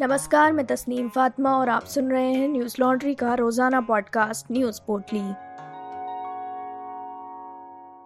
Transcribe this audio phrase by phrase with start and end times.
[0.00, 4.80] नमस्कार, मैं तस्नीम फातिमा और आप सुन रहे हैं न्यूज़ लॉन्ड्री का रोज़ाना पॉडकास्ट न्यूज़
[4.86, 5.20] पोर्टली।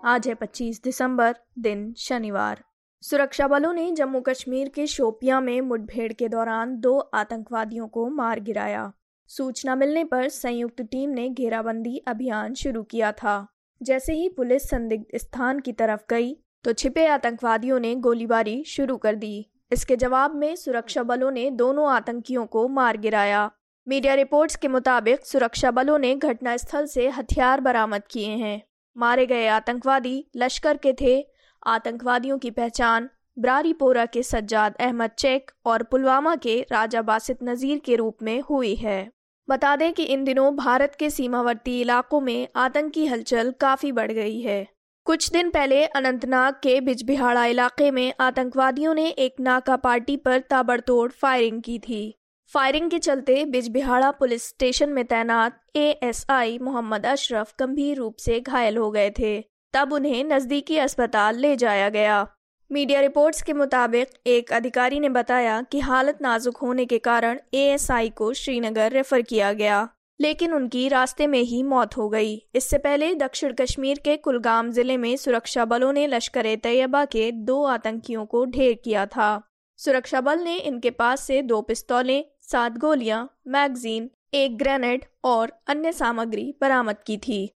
[0.05, 2.62] आज है 25 दिसंबर, दिन शनिवार।
[3.03, 8.41] सुरक्षा बलों ने जम्मू कश्मीर के शोपिया में मुठभेड़ के दौरान दो आतंकवादियों को मार
[8.41, 8.93] गिराया।
[9.27, 13.46] सूचना मिलने पर संयुक्त टीम ने घेराबंदी अभियान शुरू किया था।
[13.82, 16.34] जैसे ही पुलिस संदिग्ध स्थान की तरफ़ गई
[16.64, 21.89] तो छिपे आतंकवादियों ने गोलीबारी शुरू कर दी। इसके जवाब में सुरक्षा बलों ने दोनों
[21.90, 23.50] आतंकियों को मार गिराया।
[23.86, 28.63] मीडिया रिपोर्ट्स के मुताबिक सुरक्षा बलों ने घटनास्थल से हथियार बरामद किए हैं।
[28.96, 31.27] मारे गए आतंकवादी लश्कर के थे।
[31.67, 33.08] आतंकवादियों की पहचान
[33.39, 38.75] ब्रारीपोरा के सज्जाद अहमद चेक और पुलवामा के राजा बासित नज़ीर के रूप में हुई
[38.75, 39.11] है।
[39.48, 44.41] बता दें कि इन दिनों भारत के सीमावर्ती इलाकों में आतंकी हलचल काफ़ी बढ़ गई
[44.41, 44.66] है।
[45.08, 51.11] कुछ दिन पहले अनंतनाग के बिजबिहाड़ा इलाके में आतंकवादियों ने एक नाका पार्टी पर ताबड़तोड़
[51.12, 52.19] फायरिंग की थी।
[52.52, 58.77] फायरिंग के चलते बिजबिहाड़ा पुलिस स्टेशन में तैनात एएसआई मोहम्मद अशरफ गंभीर रूप से घायल
[58.77, 62.27] हो गए थे। तब उन्हें नजदीकी अस्पताल ले जाया गया।
[62.72, 68.08] मीडिया रिपोर्ट्स के मुताबिक एक अधिकारी ने बताया कि हालत नाजुक होने के कारण एएसआई
[68.08, 69.88] को श्रीनगर रेफर किया गया।
[70.20, 74.97] लेकिन उनकी रास्ते में ही मौत हो गई। इससे पहले दक्षिण कश्मीर के कुलगाम ज़िले
[74.97, 79.42] में सुरक्षा बलों ने लश्कर ए तैयबा के दो आतंकियों को ढेर किया था।
[79.78, 85.92] सुरक्षा बल ने इनके पास से दो पिस्तौलें, सात गोलियाँ, मैगजीन, एक ग्रेनेड और अन्य
[85.92, 87.48] सामग्री बरामद की थी।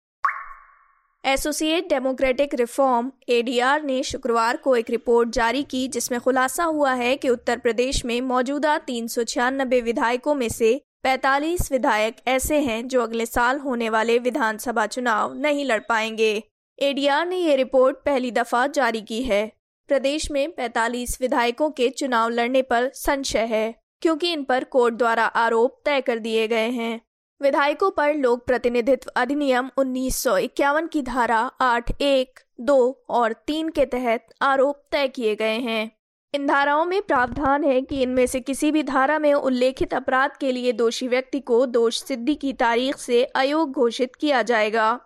[1.25, 7.17] एसोसिएट डेमोक्रेटिक रिफॉर्म एडीआर ने शुक्रवार को एक रिपोर्ट जारी की जिसमें खुलासा हुआ है
[7.17, 12.89] कि उत्तर प्रदेश में मौजूदा तीन सौ छियानबे विधायकों में से 45 विधायक ऐसे हैं
[12.89, 16.33] जो अगले साल होने वाले विधानसभा चुनाव नहीं लड़ पाएँगे।
[16.79, 19.53] एडीआर ने ये रिपोर्ट पहली दफ़ा जारी की है।
[19.89, 25.25] प्रदेश में 45 विधायकों के चुनाव लड़ने पर संशय है, क्योंकि इन पर कोर्ट द्वारा
[25.25, 27.01] आरोप तय कर दिए गए हैं।
[27.41, 33.69] विधायकों पर लोक प्रतिनिधित्व अधिनियम उन्नीस सौ इक्यावन की धारा आठ एक, दो और तीन
[33.69, 36.00] के तहत आरोप तय किए गए हैं।
[36.35, 40.53] इन धाराओं में प्रावधान है कि इनमें से किसी भी धारा में उल्लेखित अपराध के
[40.53, 45.01] लिए दोषी व्यक्ति को दोष सिद्धि की तारीख से अयोग घोषित किया जाएगा।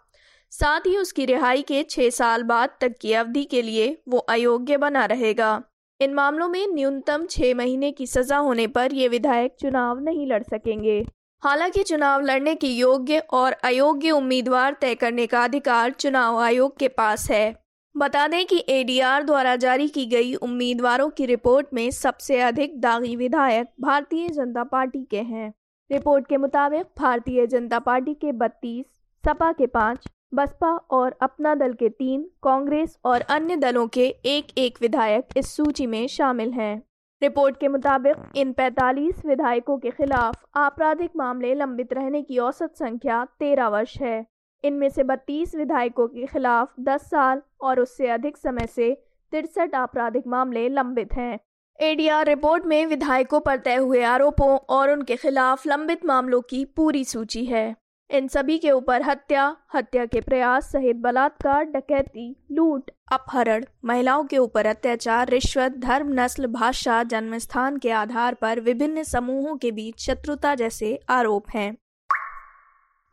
[0.50, 4.76] साथ ही उसकी रिहाई के छह साल बाद तक की अवधि के लिए वो अयोग्य
[4.76, 5.62] बना रहेगा।
[6.00, 10.42] इन मामलों में न्यूनतम छह महीने की सजा होने पर ये विधायक चुनाव नहीं लड़
[10.42, 11.06] सकेंगे।
[11.42, 16.88] हालाँकि चुनाव लड़ने के योग्य और अयोग्य उम्मीदवार तय करने का अधिकार चुनाव आयोग के
[16.88, 17.63] पास है।
[17.96, 23.16] बता दें कि एडीआर द्वारा जारी की गई उम्मीदवारों की रिपोर्ट में सबसे अधिक दागी
[23.16, 25.54] विधायक भारतीय जनता पार्टी के हैं।
[25.90, 28.84] रिपोर्ट के मुताबिक भारतीय जनता पार्टी के 32,
[29.24, 34.58] सपा के पाँच बसपा और अपना दल के तीन कांग्रेस और अन्य दलों के एक
[34.58, 36.82] एक विधायक इस सूची में शामिल हैं।
[37.22, 43.26] रिपोर्ट के मुताबिक इन 45 विधायकों के खिलाफ आपराधिक मामले लंबित रहने की औसत संख्या
[43.40, 44.26] 13 वर्ष है।
[44.64, 48.92] इनमें से 32 विधायकों के खिलाफ 10 साल और उससे अधिक समय से
[49.32, 51.38] तिरसठ आपराधिक मामले लंबित हैं।
[51.80, 57.04] एडीआर रिपोर्ट में विधायकों पर तय हुए आरोपों और उनके खिलाफ लंबित मामलों की पूरी
[57.04, 57.74] सूची है।
[58.10, 64.38] इन सभी के ऊपर हत्या हत्या के प्रयास सहित बलात्कार, डकैती, लूट, अपहरण, महिलाओं के
[64.38, 70.06] ऊपर अत्याचार, रिश्वत, धर्म, नस्ल, भाषा जन्म स्थान के आधार पर विभिन्न समूहों के बीच
[70.06, 71.76] शत्रुता जैसे आरोप हैं।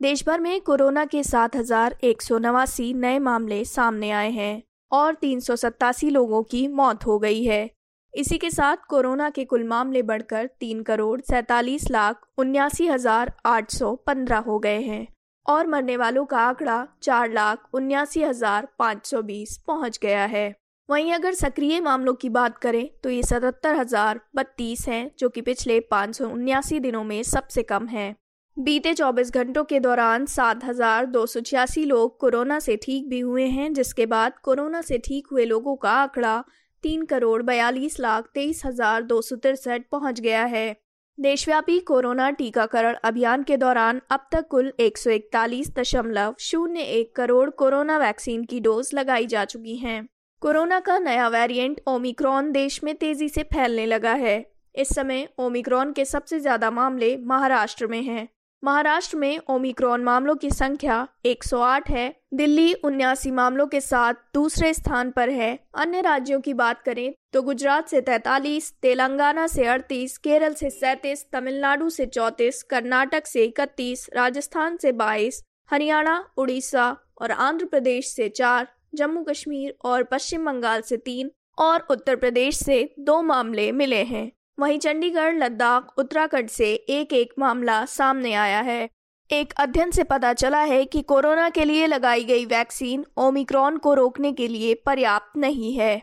[0.01, 4.61] देश भर में कोरोना के सात हज़ार एक सौ नवासी नए मामले सामने आए हैं
[4.91, 7.69] और तीन सौ सत्तासी लोगों की मौत हो गई है।
[8.13, 13.71] इसी के साथ कोरोना के कुल मामले बढ़कर तीन करोड़ सैतालीस लाख उन्यासी हज़ार आठ
[13.71, 15.07] सौ पंद्रह हो गए हैं
[15.45, 20.53] और मरने वालों का आंकड़ा चार लाख उन्यासी हज़ार पाँच सौ बीस पहुँच गया है।
[20.89, 25.41] वहीं अगर सक्रिय मामलों की बात करें तो ये सतहत्तर हज़ार बत्तीस हैं, जो कि
[25.43, 28.15] पिछले पाँच सौ उन्यासी दिनों में सबसे कम है।
[28.57, 33.19] बीते 24 घंटों के दौरान सात हज़ार दो सौ छियासी लोग कोरोना से ठीक भी
[33.19, 36.43] हुए हैं, जिसके बाद कोरोना से ठीक हुए लोगों का आंकड़ा
[36.83, 40.75] तीन करोड़ बयालीस लाख तेईस हज़ार दो सौ तिरसठ पहुँच गया है।
[41.17, 47.15] देशव्यापी कोरोना टीकाकरण अभियान के दौरान अब तक कुल एक सौ इकतालीस दशमलव शून्य एक
[47.15, 50.03] करोड़ कोरोना वैक्सीन की डोज लगाई जा चुकी हैं।
[50.41, 54.37] कोरोना का नया वेरिएंट ओमिक्रॉन देश में तेज़ी से फैलने लगा है।
[54.75, 58.27] इस समय ओमिक्रॉन के सबसे ज़्यादा मामले महाराष्ट्र में हैं।
[58.63, 65.11] महाराष्ट्र में ओमिक्रॉन मामलों की संख्या 108 है। दिल्ली उन्यासी मामलों के साथ दूसरे स्थान
[65.11, 70.53] पर है। अन्य राज्यों की बात करें तो गुजरात से 43, तेलंगाना से 38, केरल
[70.53, 77.65] से 37, तमिलनाडु से 34, कर्नाटक से 31, राजस्थान से 22, हरियाणा उड़ीसा और आंध्र
[77.65, 83.21] प्रदेश से चार जम्मू कश्मीर और पश्चिम बंगाल से तीन और उत्तर प्रदेश से दो
[83.21, 88.89] मामले मिले हैं। वहीं चंडीगढ़, लद्दाख, उत्तराखंड से एक एक मामला सामने आया है।
[89.29, 93.93] एक अध्ययन से पता चला है कि कोरोना के लिए लगाई गई वैक्सीन ओमिक्रॉन को
[93.93, 96.01] रोकने के लिए पर्याप्त नहीं है।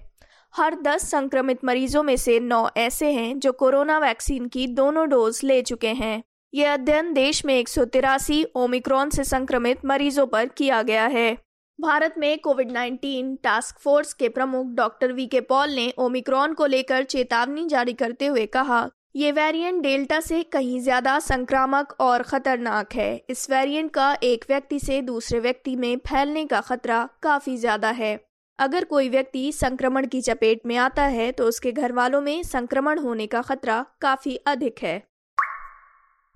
[0.56, 5.40] हर 10 संक्रमित मरीजों में से 9 ऐसे हैं जो कोरोना वैक्सीन की दोनों डोज
[5.44, 6.22] ले चुके हैं।
[6.54, 11.47] यह अध्ययन देश में एक सौ तिरासी ओमिक्रॉन से संक्रमित मरीजों पर किया गया है।
[11.78, 16.66] भारत में कोविड 19 टास्क फोर्स के प्रमुख डॉक्टर वी के पॉल ने ओमिक्रॉन को
[16.66, 22.94] लेकर चेतावनी जारी करते हुए कहा, ये वेरिएंट डेल्टा से कहीं ज़्यादा संक्रामक और खतरनाक
[22.94, 27.90] है। इस वेरिएंट का एक व्यक्ति से दूसरे व्यक्ति में फैलने का खतरा काफ़ी ज़्यादा
[27.92, 28.18] है।
[28.58, 32.98] अगर कोई व्यक्ति संक्रमण की चपेट में आता है तो उसके घर वालों में संक्रमण
[32.98, 35.02] होने का खतरा काफ़ी अधिक है।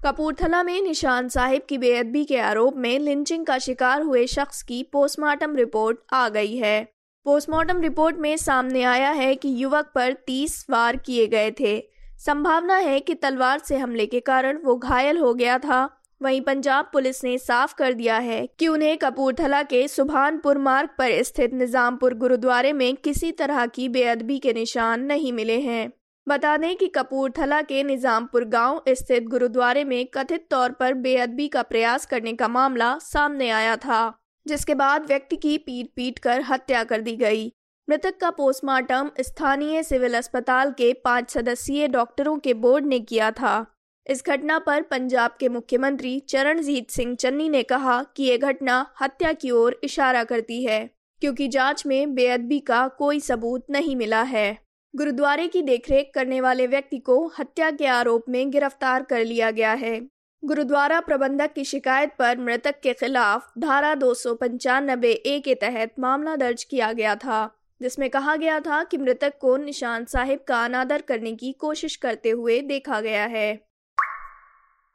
[0.05, 4.83] कपूरथला में निशान साहिब की बेअदबी के आरोप में लिंचिंग का शिकार हुए शख्स की
[4.83, 6.85] पोस्टमार्टम रिपोर्ट आ गई है।
[7.25, 11.85] पोस्टमार्टम रिपोर्ट में सामने आया है कि युवक पर 30 वार किए गए थे।
[12.19, 15.89] संभावना है कि तलवार से हमले के कारण वो घायल हो गया था।
[16.23, 21.23] वहीं पंजाब पुलिस ने साफ़ कर दिया है कि उन्हें कपूरथला के सुभानपुर मार्ग पर
[21.23, 25.93] स्थित निजामपुर गुरुद्वारे में किसी तरह की बेअदबी के निशान नहीं मिले हैं।
[26.27, 31.63] बता दें कि कपूरथला के निजामपुर गाँव स्थित गुरुद्वारे में कथित तौर पर बेअदबी का
[31.63, 34.13] प्रयास करने का मामला सामने आया था,
[34.47, 37.53] जिसके बाद व्यक्ति की पीट पीट कर हत्या कर दी गई।
[37.89, 43.67] मृतक का पोस्टमार्टम स्थानीय सिविल अस्पताल के पाँच सदस्यीय डॉक्टरों के बोर्ड ने किया था।
[44.07, 49.33] इस घटना पर पंजाब के मुख्यमंत्री चरणजीत सिंह चन्नी ने कहा कि यह घटना हत्या
[49.33, 50.91] की ओर इशारा करती है,
[51.23, 54.62] क्योंकि जाँच में बेअदबी का कोई सबूत नहीं मिला है।
[54.95, 59.73] गुरुद्वारे की देखरेख करने वाले व्यक्ति को हत्या के आरोप में गिरफ़्तार कर लिया गया
[59.73, 60.01] है।
[60.43, 65.95] गुरुद्वारा प्रबंधक की शिकायत पर मृतक के खिलाफ धारा दो सौ पंचानबे ए के तहत
[65.99, 67.49] मामला दर्ज किया गया था,
[67.81, 72.31] जिसमें कहा गया था कि मृतक को निशान साहिब का अनादर करने की कोशिश करते
[72.31, 73.61] हुए देखा गया है।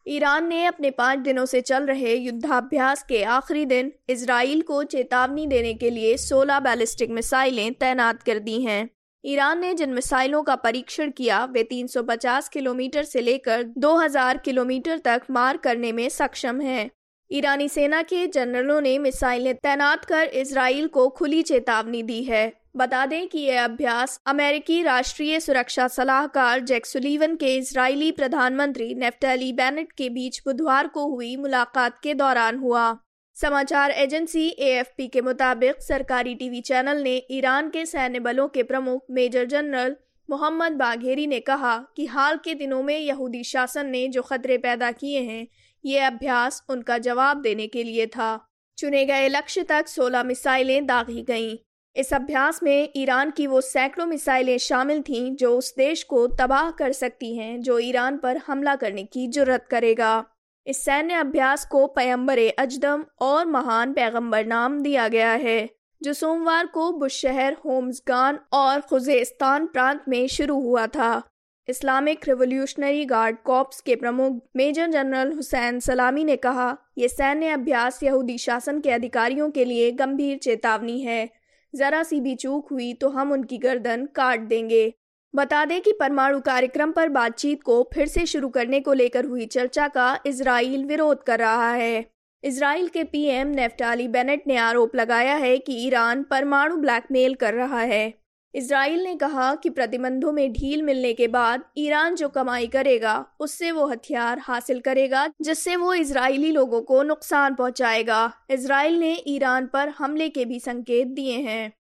[0.05, 5.47] ईरान ने अपने पाँच दिनों से चल रहे युद्धाभ्यास के आखिरी दिन इसराइल को चेतावनी
[5.47, 10.55] देने के लिए 16 बैलिस्टिक मिसाइलें तैनात कर दी हैं। ईरान ने जिन मिसाइलों का
[10.55, 16.89] परीक्षण किया, वे 350 किलोमीटर से लेकर 2000 किलोमीटर तक मार करने में सक्षम हैं।
[17.31, 23.05] ईरानी सेना के जनरलों ने मिसाइलें तैनात कर इसराइल को खुली चेतावनी दी है बता
[23.05, 29.91] दें कि यह अभ्यास अमेरिकी राष्ट्रीय सुरक्षा सलाहकार जैक सुलीवन के इजरायली प्रधानमंत्री नेफ्टली बेनेट
[29.91, 32.97] के बीच बुधवार को हुई मुलाकात के दौरान हुआ
[33.37, 39.01] समाचार एजेंसी एएफपी के मुताबिक सरकारी टीवी चैनल ने ईरान के सैन्य बलों के प्रमुख
[39.11, 39.95] मेजर जनरल
[40.29, 44.91] मोहम्मद बाघेरी ने कहा कि हाल के दिनों में यहूदी शासन ने जो खतरे पैदा
[44.91, 45.47] किए हैं,
[45.83, 48.29] ये अभ्यास उनका जवाब देने के लिए था।
[48.77, 51.57] चुने गए लक्ष्य तक 16 मिसाइलें दागी गईं।
[51.95, 56.71] इस अभ्यास में ईरान की वो सैकड़ों मिसाइलें शामिल थीं जो उस देश को तबाह
[56.71, 60.25] कर सकती हैं जो ईरान पर हमला करने की ज़रूरत करेगा।
[60.67, 65.69] इस सैन्य अभ्यास को पैम्बर अजदम और महान पैगंबर नाम दिया गया है,
[66.01, 71.21] जो सोमवार को बुशहर, होम्सगान और खुजेस्तान प्रांत में शुरू हुआ था।
[71.67, 78.03] इस्लामिक रिवोल्यूशनरी गार्ड कॉप्स के प्रमुख मेजर जनरल हुसैन सलामी ने कहा यह सैन्य अभ्यास
[78.03, 81.29] यहूदी शासन के अधिकारियों के लिए गंभीर चेतावनी है।
[81.73, 84.93] जरा सी भी चूक हुई तो हम उनकी गर्दन काट देंगे।
[85.33, 89.45] बता दें कि परमाणु कार्यक्रम पर बातचीत को फिर से शुरू करने को लेकर हुई
[89.45, 92.05] चर्चा का इसराइल विरोध कर रहा है।
[92.43, 97.81] इसराइल के पीएम नेफ्टाली बेनेट ने आरोप लगाया है कि ईरान परमाणु ब्लैकमेल कर रहा
[97.81, 98.13] है।
[98.53, 103.71] इसराइल ने कहा कि प्रतिबंधों में ढील मिलने के बाद ईरान जो कमाई करेगा, उससे
[103.71, 109.89] वो हथियार हासिल करेगा, जिससे वो इजरायली लोगों को नुकसान पहुंचाएगा। इसराइल ने ईरान पर
[109.89, 111.71] हमले के भी संकेत दिए हैं।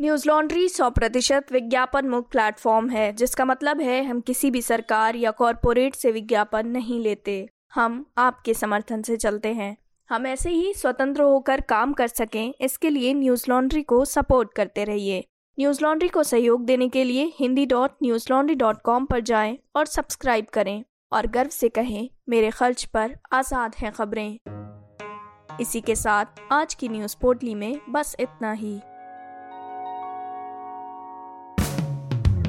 [0.00, 5.16] न्यूज़ लॉन्ड्री सौ प्रतिशत विज्ञापन मुक्त प्लेटफॉर्म है, जिसका मतलब है हम किसी भी सरकार
[5.16, 9.76] या कॉरपोरेट से विज्ञापन नहीं लेते। हम आपके समर्थन से चलते हैं।
[10.10, 14.84] हम ऐसे ही स्वतंत्र होकर काम कर सकें, इसके लिए न्यूज़ लॉन्ड्री को सपोर्ट करते
[14.84, 15.24] रहिए।
[15.58, 19.58] न्यूज़ लॉन्ड्री को सहयोग देने के लिए Hindi dot news laundry dot com पर जाएँ
[19.76, 24.38] और सब्सक्राइब करें और गर्व से कहें, मेरे खर्च पर आज़ाद हैं खबरें।
[25.60, 28.78] इसी के साथ आज की न्यूज़ पोर्टली में बस इतना ही।